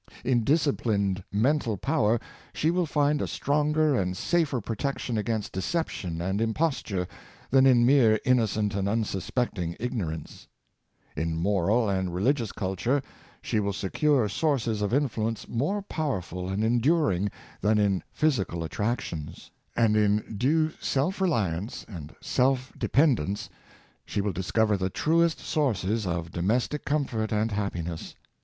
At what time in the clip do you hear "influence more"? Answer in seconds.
14.91-15.83